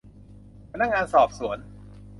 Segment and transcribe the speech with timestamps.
[0.71, 1.57] พนักงานสอบสวน